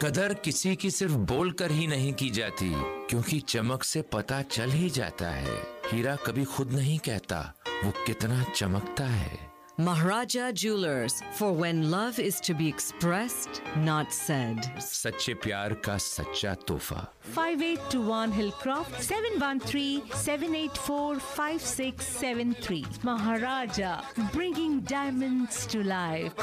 [0.03, 2.71] कदर किसी की सिर्फ़ बोलकर ही नहीं की जाती
[3.11, 5.57] क्योंकि चमक से पता चल ही जाता है
[5.93, 7.41] हीरा कभी खुद नहीं कहता
[7.85, 9.48] वो कितना चमकता है
[9.81, 14.59] Maharaja Jewelers for when love is to be expressed, not said.
[14.83, 17.07] Sache pyar ka sacha tohfa.
[17.21, 22.87] 5821 Hillcroft 713 784 5673.
[23.05, 24.03] Maharaja,
[24.33, 26.35] bringing diamonds to life.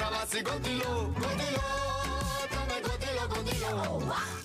[3.68, 4.45] Oh.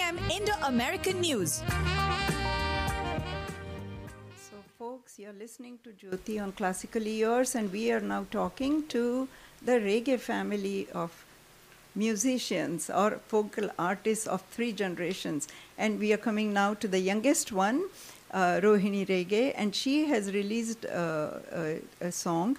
[0.01, 1.61] Indo American News.
[4.35, 9.27] So, folks, you're listening to Jyoti on Classically Yours, and we are now talking to
[9.61, 11.11] the Rege family of
[11.95, 15.47] musicians or vocal artists of three generations.
[15.77, 17.83] And we are coming now to the youngest one,
[18.31, 22.57] uh, Rohini Rege, and she has released uh, a, a song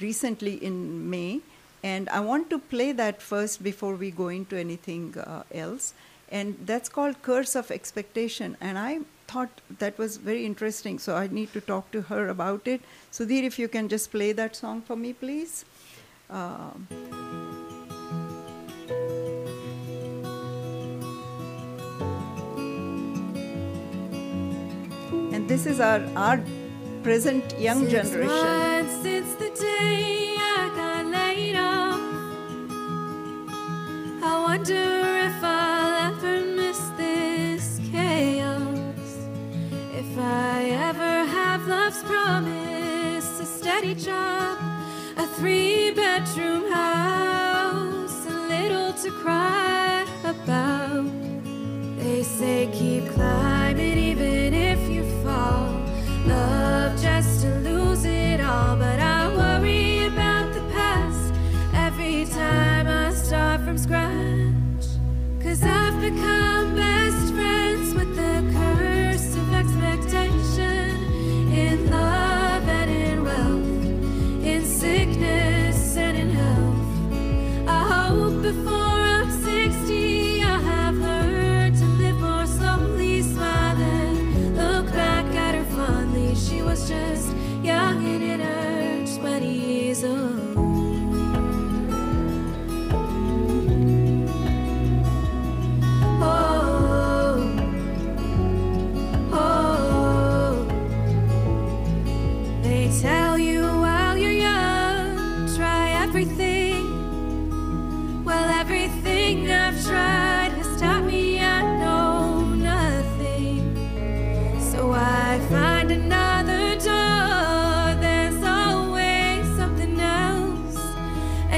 [0.00, 1.40] recently in May.
[1.82, 5.92] And I want to play that first before we go into anything uh, else.
[6.30, 8.56] And that's called Curse of Expectation.
[8.60, 12.66] And I thought that was very interesting, so I need to talk to her about
[12.66, 12.80] it.
[13.12, 15.64] Sudhir, if you can just play that song for me, please.
[16.30, 16.86] Um,
[25.32, 26.40] and this is our, our
[27.02, 28.28] present young generation.
[28.28, 32.00] months since the day I got laid off.
[34.22, 34.74] I wonder
[35.26, 35.67] if I'll
[42.28, 44.58] promise, a steady job,
[45.16, 51.10] a three bedroom house, a little to cry about.
[51.98, 53.57] They say keep climbing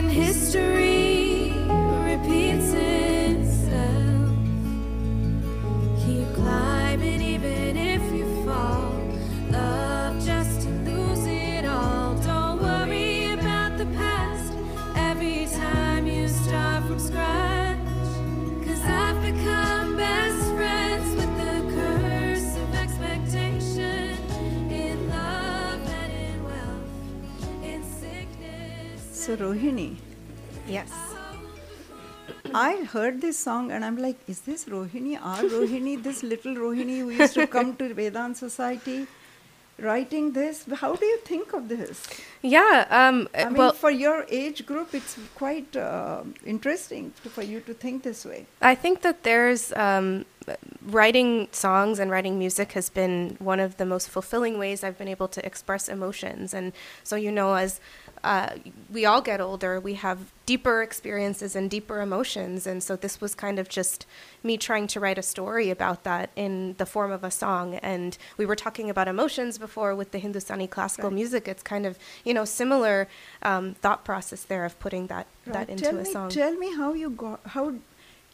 [0.00, 0.79] and history
[29.30, 29.94] So, Rohini.
[30.66, 30.90] Yes.
[32.52, 36.98] I heard this song and I'm like, is this Rohini, our Rohini, this little Rohini
[36.98, 39.06] who used to come to Vedan Society
[39.78, 40.64] writing this?
[40.74, 42.08] How do you think of this?
[42.42, 42.88] Yeah.
[42.90, 47.60] Um, I mean, well, for your age group, it's quite uh, interesting to, for you
[47.60, 48.46] to think this way.
[48.60, 50.24] I think that there's um,
[50.82, 55.08] writing songs and writing music has been one of the most fulfilling ways I've been
[55.08, 56.54] able to express emotions.
[56.54, 56.72] And
[57.04, 57.80] so, you know, as
[58.22, 58.50] uh,
[58.92, 62.66] we all get older, we have deeper experiences and deeper emotions.
[62.66, 64.04] And so, this was kind of just
[64.42, 67.76] me trying to write a story about that in the form of a song.
[67.76, 71.14] And we were talking about emotions before with the Hindustani classical Right.
[71.14, 71.48] music.
[71.48, 73.08] It's kind of, you know, similar
[73.42, 76.28] um, thought process there of putting that, that into tell a me, song.
[76.30, 77.74] Tell me how you got how,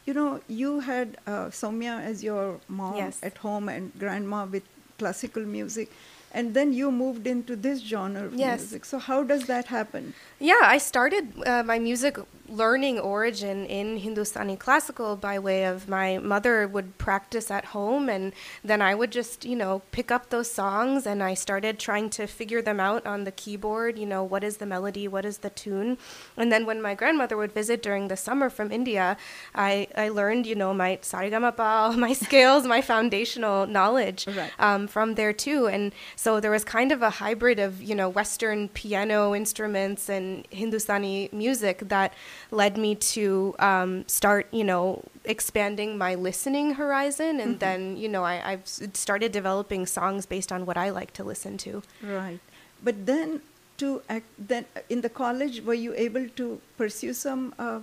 [0.07, 3.19] you know, you had uh, Sowmya as your mom Yes.
[3.21, 4.63] at home and grandma with
[4.97, 5.91] classical music,
[6.33, 8.59] and then you moved into this genre of Yes.
[8.61, 8.85] music.
[8.85, 10.13] So how does that happen?
[10.39, 12.17] Yeah, I started uh, my music
[12.49, 18.33] learning origin in Hindustani classical by way of my mother would practice at home and
[18.63, 22.25] then I would just, you know, pick up those songs and I started trying to
[22.27, 25.49] figure them out on the keyboard, you know, what is the melody, what is the
[25.49, 25.97] tune.
[26.37, 29.17] And then when my grandmother would visit during the summer from India,
[29.53, 31.55] I, I learned, you know, my saregama
[31.97, 34.51] my scales, my foundational knowledge Right.
[34.59, 35.67] um, from there too.
[35.67, 40.45] And so there was kind of a hybrid of, you know, Western piano instruments and
[40.51, 42.13] Hindustani music that
[42.51, 47.39] led me to um, start, you know, expanding my listening horizon.
[47.39, 47.59] And Mhm.
[47.59, 51.57] then, you know, I, I've started developing songs based on what I like to listen
[51.59, 51.83] to.
[52.01, 52.39] Right.
[52.83, 53.41] But then
[53.77, 57.79] to act, then in the college, were you able to pursue some uh,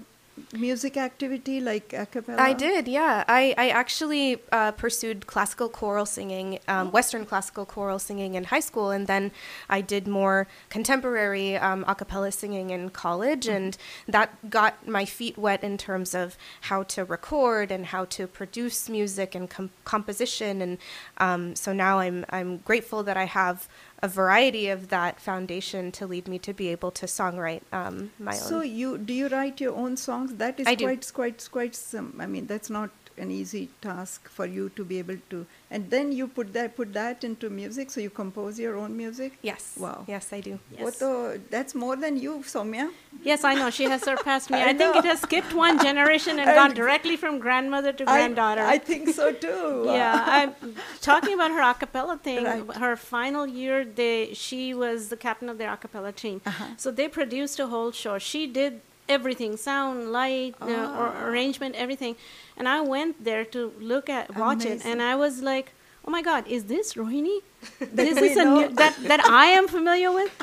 [0.52, 2.40] music activity like a cappella?
[2.40, 3.24] I did, yeah.
[3.28, 8.60] I, I actually uh, pursued classical choral singing, um, Western classical choral singing in high
[8.60, 9.30] school, and then
[9.68, 13.76] I did more contemporary um, a cappella singing in college, and
[14.08, 18.88] that got my feet wet in terms of how to record and how to produce
[18.88, 20.78] music and com- composition, and
[21.18, 23.68] um, so now I'm I'm grateful that I have
[24.02, 28.32] a variety of that foundation to lead me to be able to songwrite um, my
[28.32, 28.38] own.
[28.38, 30.34] So you do you write your own songs?
[30.34, 30.84] That is I do.
[30.84, 32.16] quite quite quite some.
[32.18, 35.46] I mean, that's not an easy task for you to be able to.
[35.70, 37.90] And then you put that put that into music.
[37.90, 39.38] So you compose your own music.
[39.42, 39.76] Yes.
[39.78, 40.04] Wow.
[40.06, 40.58] Yes, I do.
[40.78, 42.90] What the, that's more than you, Sowmya.
[43.22, 43.70] Yes, I know.
[43.70, 44.58] She has surpassed me.
[44.62, 48.08] I I, think it has skipped one generation and And- gone directly from grandmother to
[48.08, 48.62] I- granddaughter.
[48.62, 49.84] I think so too.
[49.86, 52.44] yeah, I'm talking about her a cappella thing.
[52.44, 52.76] Right.
[52.76, 56.40] Her final year, they she was the captain of their a cappella team.
[56.46, 56.64] Uh-huh.
[56.76, 58.18] So they produced a whole show.
[58.18, 62.16] She did everything sound, light, uh, or arrangement, everything.
[62.56, 65.72] And I went there to look at, watch it, and I was like,
[66.06, 67.40] oh my God, is this Rohini?
[67.80, 70.32] This is a new, that, that I am familiar with?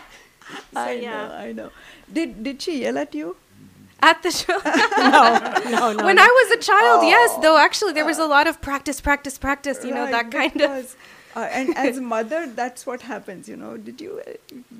[0.74, 1.12] So, I yeah.
[1.12, 1.70] know, I know.
[2.12, 3.38] Did did she yell at you?
[4.02, 4.60] At the show?
[4.66, 5.40] no,
[5.70, 6.06] no, no.
[6.06, 6.24] when no.
[6.24, 7.32] I was a child, yes.
[7.36, 7.42] Oh.
[7.42, 9.86] Though actually, there was a lot of practice, practice, practice.
[9.86, 10.98] You know that kind because, of.
[11.36, 13.48] Uh, and as mother, that's what happens.
[13.48, 14.22] You know, did you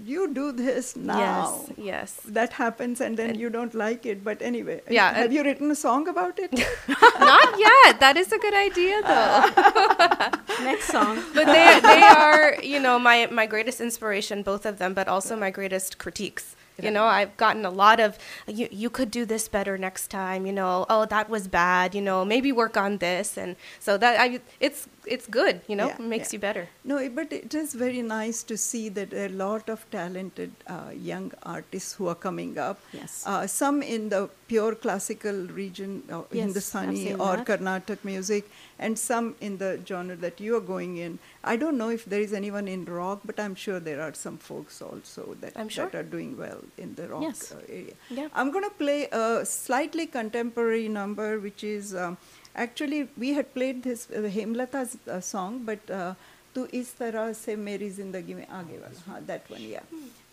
[0.06, 1.20] you do this now?
[1.20, 2.20] Yes, yes.
[2.26, 4.24] That happens, and then you don't like it.
[4.24, 6.52] But anyway, Yeah, Have and- you written a song about it?
[7.20, 8.00] Not yet.
[8.00, 10.64] That is a good idea, though.
[10.64, 11.24] Next song.
[11.34, 15.36] but they they are, you know, my my greatest inspiration, both of them, but also
[15.36, 16.56] my greatest critiques.
[16.82, 18.68] You know, I've gotten a lot of you.
[18.72, 20.48] You could do this better next time.
[20.48, 21.94] You know, oh that was bad.
[21.94, 25.62] You know, maybe work on this, and so that I it's it's good.
[25.68, 26.38] You know, Yeah, it makes yeah.
[26.38, 26.68] you better.
[26.84, 30.52] No, but it is very nice to see that there are a lot of talented
[30.68, 32.80] uh, young artists who are coming up.
[32.94, 33.24] Yes.
[33.26, 37.46] Uh, some in the pure classical region, uh, Yes, Hindustani or that.
[37.46, 38.50] Carnatic music,
[38.80, 41.20] and some in the genre that you are going in.
[41.44, 44.38] I don't know if there is anyone in rock, but I'm sure there are some
[44.38, 45.86] folks also that, I'm sure.
[45.88, 47.52] that are doing well in the rock Yes.
[47.52, 47.94] uh, area.
[48.10, 48.28] Yeah.
[48.34, 52.18] I'm going to play a slightly contemporary number, which is um,
[52.55, 56.15] actually we had played this uh, Hemlata's uh, song, but uh,
[56.55, 59.81] "Tu is tarah se meri zindagi mein aage wala," huh, that one, yeah.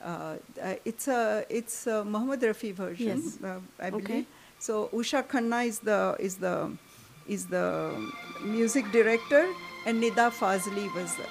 [0.02, 3.38] Uh, uh, it's a it's a Muhammad Rafi version, Yes.
[3.44, 4.00] uh, I Okay.
[4.02, 4.26] believe.
[4.60, 6.56] So Usha Khanna is the is the
[7.28, 7.66] is the
[8.44, 9.44] music director,
[9.86, 11.28] and Nida Fazli was the.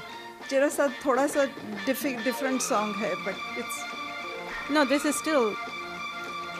[0.51, 1.43] जरा सा थोड़ा सा
[1.87, 3.83] different song है, but it's
[4.71, 5.47] No, this is still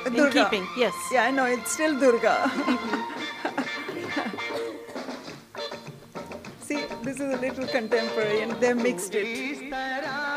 [0.07, 0.45] in Durga.
[0.45, 0.67] keeping.
[0.77, 0.95] Yes.
[1.13, 2.37] Yeah, I know, it's still Durga.
[6.62, 10.37] See, this is a little contemporary and they mixed it.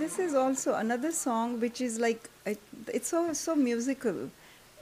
[0.00, 2.60] This is also another song which is like it,
[2.92, 4.30] it's so so musical.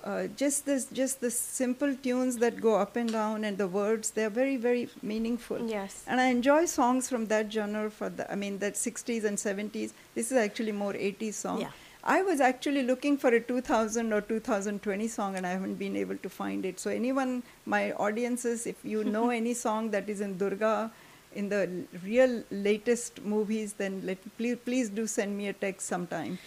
[0.05, 4.13] Uh, just this, just the simple tunes that go up and down, and the words
[4.13, 5.69] they are very very meaningful.
[5.69, 6.05] Yes.
[6.07, 7.91] And I enjoy songs from that genre.
[7.91, 9.93] For the, I mean, that 60s and 70s.
[10.15, 11.61] This is actually more 80s song.
[11.63, 11.71] Yeah.
[12.05, 16.17] I was actually looking for a 2000 or 2020 song, and I haven't been able
[16.19, 16.79] to find it.
[16.79, 20.93] So anyone, my audiences, if you know any song that is in Durga,
[21.39, 21.63] in the
[22.05, 26.39] real latest movies, then let please please do send me a text sometime.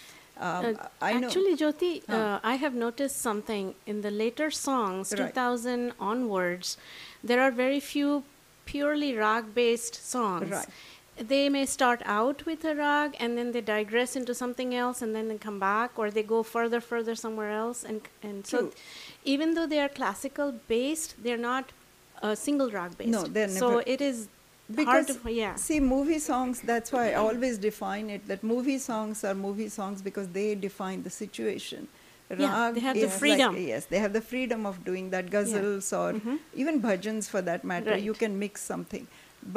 [0.47, 1.27] Um, Uh, I know.
[1.27, 2.15] Actually, Jyoti, Huh.
[2.19, 5.33] uh, I have noticed something in the later songs, Right.
[5.35, 6.77] 2000 onwards,
[7.31, 8.23] there are very few
[8.71, 10.49] purely rag based songs.
[10.55, 10.67] Right.
[11.33, 15.15] They may start out with a rag and then they digress into something else and
[15.15, 17.83] then they come back or they go further, further somewhere else.
[17.89, 18.71] And, and so, True.
[19.35, 21.65] even though they are classical based, they're not
[22.23, 23.17] uh, single rag based.
[23.17, 23.59] No, they're never.
[23.59, 24.27] So, it is
[24.75, 25.55] because hard to, yeah.
[25.55, 30.01] see movie songs that's why i always define it that movie songs are movie songs
[30.01, 31.87] because they define the situation
[32.41, 33.55] Yeah, they have the is like- freedom.
[33.69, 36.37] yes they have the freedom of doing that ghazals or Mhm.
[36.63, 39.07] even bhajans for that matter you can mix something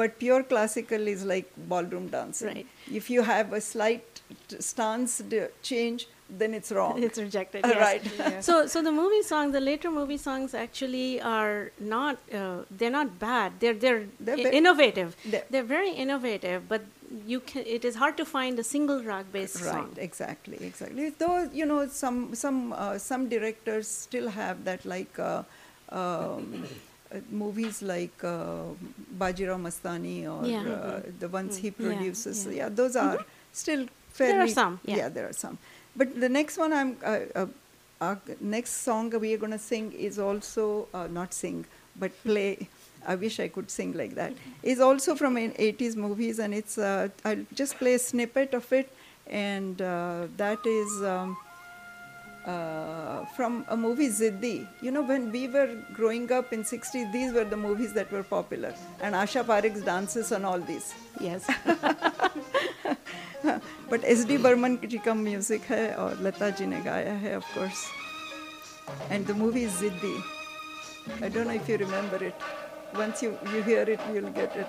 [0.01, 2.67] but pure classical is like ballroom dancing Right.
[3.01, 7.65] if you have a slight t- stance d- change then it's wrong It's rejected.
[7.71, 7.77] Yes.
[7.87, 12.17] right So, so the movie songs, the later movie songs, actually are not.
[12.33, 13.53] Uh, they're not bad.
[13.59, 15.15] They're they're, They're i- ve- innovative.
[15.25, 16.81] they're- They're, very innovative, but
[17.27, 17.63] you can.
[17.65, 19.91] It is hard to find a single rag based right song.
[19.97, 25.43] exactly exactly though you know some some uh, some directors still have that like uh,
[25.89, 26.65] um,
[27.11, 28.63] uh, movies like uh,
[29.19, 30.63] Bajirao Mastani or Yeah.
[30.67, 31.75] uh, the ones he Mm.
[31.79, 32.53] Yeah, produces yeah.
[32.59, 33.19] yeah, those are
[33.51, 35.09] still fairly There are some, yeah.
[35.09, 35.57] there are some
[35.95, 37.45] but the next one i'm uh, uh,
[38.01, 41.65] our next song we are going to sing is also uh, not sing
[41.97, 42.67] but play.
[43.07, 44.33] I wish i could sing like that.
[44.63, 48.71] Is also from an 80s movies and it's uh, i'll just play a snippet of
[48.73, 48.91] it
[49.27, 51.37] and uh, that is um,
[52.45, 54.67] uh, from a movie Ziddi.
[54.81, 58.23] You know, when we were growing up in 60s, these were the movies that were
[58.23, 58.73] popular.
[59.01, 60.93] And Asha Parekh's dances on all these.
[61.19, 61.49] Yes.
[63.89, 64.37] but S.D.
[64.37, 67.87] Burman ji music hai aur Lata ji ne gaya hai, of course.
[69.09, 70.23] And the movie is Ziddi.
[71.21, 72.35] I don't know if you remember it.
[72.95, 74.67] Once you, you hear it, you'll get it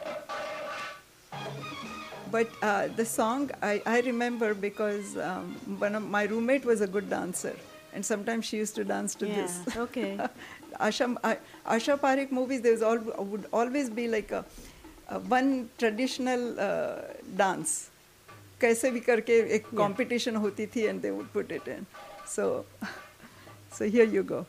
[2.35, 6.87] But uh, the song I, I remember because um, one of my roommate was a
[6.87, 7.55] good dancer,
[7.93, 9.75] and sometimes she used to dance to Yeah, this.
[9.75, 10.19] okay.
[10.79, 14.45] Asha, I, Asha Parekh movies, there was all, would always be like a,
[15.09, 17.01] a one traditional uh,
[17.35, 17.89] dance.
[18.61, 21.85] कैसे भी करके एक competition होती थी and they would put it in.
[22.25, 22.65] So,
[23.71, 24.45] so here you go.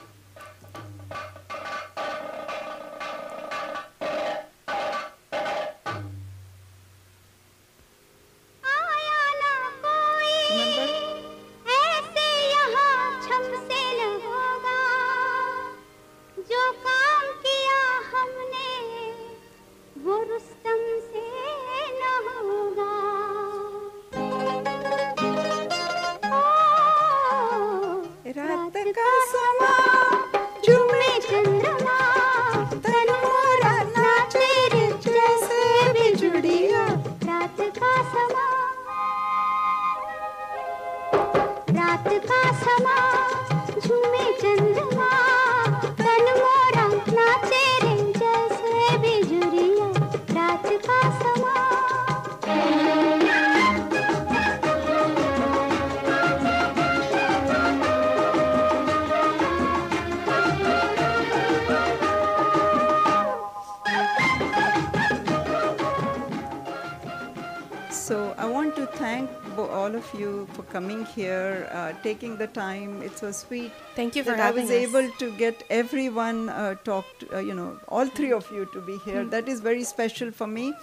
[73.23, 73.71] It sweet.
[73.95, 74.71] Thank you for that I was us.
[74.71, 78.97] able to get everyone uh, talked, uh, you know, all three of you to be
[79.05, 79.23] here.
[79.23, 79.29] Hmm.
[79.29, 80.73] That is very special for me.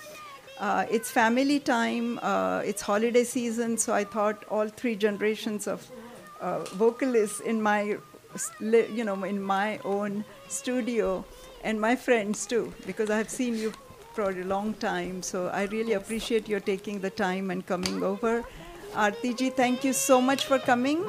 [0.59, 2.18] Uh, it's family time.
[2.22, 5.91] Uh, it's holiday season, so I thought all three generations of
[6.41, 7.97] uh, vocalists in my,
[8.61, 11.24] you know, in my own studio,
[11.62, 13.72] and my friends too, because I have seen you
[14.14, 15.22] for a long time.
[15.22, 18.45] So I really appreciate your taking the time and coming over.
[18.95, 21.05] Arati ji, thank you so much for coming.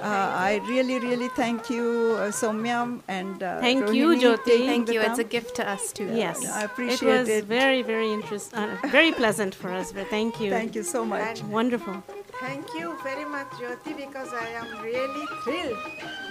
[0.00, 4.66] Uh, I really, really thank you, uh, Sowmya and uh, Thank you, Rohini, Jyoti.
[4.66, 5.00] Thank the you.
[5.00, 6.10] It's a gift to us too.
[6.14, 7.18] Yes, I appreciate it.
[7.20, 7.44] was it.
[7.44, 9.92] very, very interesting, uh, very pleasant for us.
[9.92, 10.50] But thank you.
[10.50, 11.42] Thank you so much.
[11.44, 12.02] Wonderful.
[12.40, 15.78] Thank you very much, Jyoti, because I am really thrilled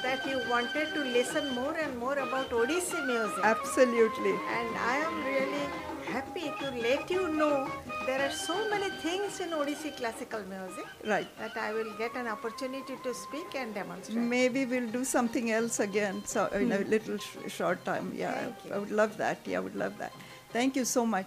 [0.04, 3.44] that you wanted to listen more and more about Odissi music.
[3.44, 4.36] Absolutely.
[4.58, 7.70] And I am really happy to let you know
[8.06, 11.28] there are so many things in Odissi classical music Right.
[11.40, 14.18] that I will get an opportunity to speak and demonstrate.
[14.18, 16.90] Maybe we'll do something else again so in a Hmm.
[16.96, 18.12] little sh- short time.
[18.16, 19.40] Yeah, Thank I would love that.
[19.46, 20.14] Yeah, I would love that.
[20.54, 21.26] Thank you so much.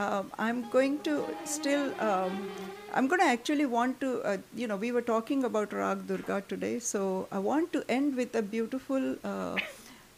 [0.00, 1.14] Um, I'm going to
[1.44, 2.34] still, um,
[2.94, 6.42] I'm going to actually want to, uh, you know, we were talking about Rag Durga
[6.48, 9.58] today, so I want to end with a beautiful uh,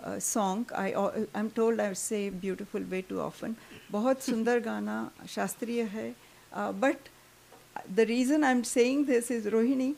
[0.04, 0.66] uh, song.
[0.76, 3.56] I, al- I'm told I say beautiful way too often.
[3.91, 4.99] बहुत सुंदर गाना
[5.35, 6.13] शास्त्रीय है
[6.55, 6.97] but
[7.95, 9.93] the reason I'm saying this is Rohini,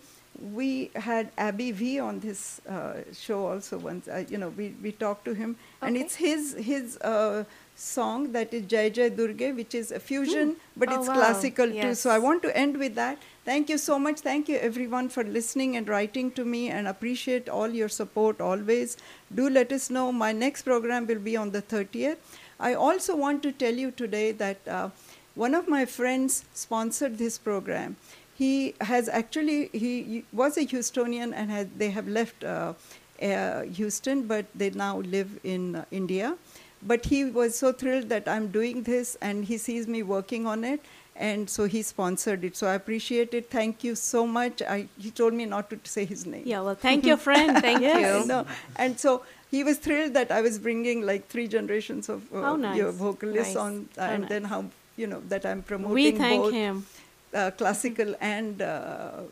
[0.55, 4.07] we had Abby V on this uh, show also once.
[4.07, 6.05] Uh, you know, we, we talked to him, and Okay.
[6.05, 7.43] it's his his uh,
[7.75, 10.81] song that is Jai Jai Durge, which is a fusion, Hmm.
[10.83, 11.15] but Oh, it's wow.
[11.19, 11.79] classical too.
[11.83, 12.01] Yes.
[12.07, 13.25] So I want to end with that.
[13.45, 14.19] Thank you so much.
[14.27, 18.97] Thank you everyone for listening and writing to me, and appreciate all your support always.
[19.41, 20.05] Do let us know.
[20.25, 22.37] My next program will be on the 30th.
[22.58, 24.66] I also want to tell you today that.
[24.66, 24.90] Uh,
[25.34, 27.96] one of my friends sponsored this program.
[28.34, 32.74] He has actually he was a Houstonian and they have left uh,
[33.22, 36.36] uh, Houston, but they now live in uh, India.
[36.82, 40.64] But he was so thrilled that I'm doing this, and he sees me working on
[40.64, 40.80] it,
[41.16, 42.56] and so he sponsored it.
[42.56, 43.50] So I appreciate it.
[43.50, 44.62] Thank you so much.
[44.62, 46.42] I, he told me not to say his name.
[46.44, 47.58] Yeah, well, thank you, friend.
[47.66, 48.26] Thank Yes, you.
[48.28, 48.46] No,
[48.76, 52.76] and so he was thrilled that I was bringing like three generations of uh, nice.
[52.76, 53.64] your vocalists Nice.
[53.64, 54.28] on, How and nice.
[54.28, 54.64] then how
[54.96, 56.86] you know that I'm promoting We thank both him.
[57.32, 59.22] Uh, classical and uh,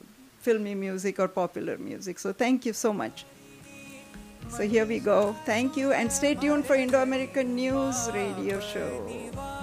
[0.41, 2.19] filmy music or popular music.
[2.19, 3.25] So thank you so much.
[4.49, 5.35] So here we go.
[5.47, 9.62] Thank you, and stay tuned for Indo-American News Radio Show.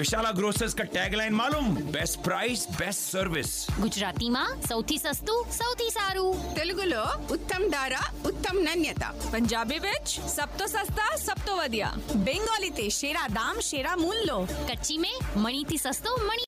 [0.00, 6.26] Vishala ગ્રોસર્સ का tagline मालूम best price best service ગુજરાતીમાં સૌથી સસ્તું સૌથી સારું
[6.56, 7.04] తెలుగులో
[7.36, 7.94] ఉత్తమ్ ధార
[8.30, 9.04] ఉత్తమ్ నాణ్యత
[9.34, 11.92] పంజాబీ విచ్ సబ్ తో સસ્તા સબ તો વધિયા
[12.26, 14.38] બેંગોલી તે શેરા દામ શેરા મૂલ્યો
[14.68, 16.44] કચ્છી में મણીથી સસ્તો મણી